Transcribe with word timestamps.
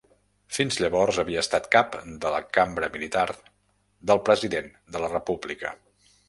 Fins 0.59 0.77
llavors 0.83 1.19
havia 1.23 1.43
estat 1.45 1.67
cap 1.75 1.97
de 2.23 2.31
la 2.37 2.39
Cambra 2.59 2.89
militar 2.95 3.27
del 4.13 4.23
President 4.31 4.73
de 4.97 5.05
la 5.05 5.13
República. 5.15 5.77